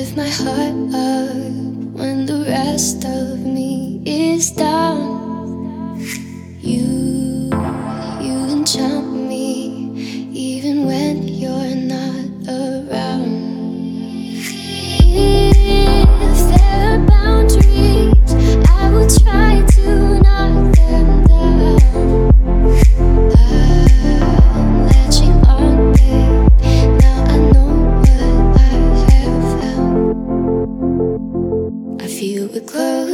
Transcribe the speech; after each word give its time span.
lift 0.00 0.16
my 0.16 0.28
heart 0.28 0.94
up 0.94 1.34
when 2.00 2.24
the 2.24 2.42
rest 2.48 3.04
of 3.04 3.38
me 3.40 4.00
is 4.06 4.50
down. 4.50 5.29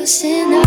dancing 0.07 0.66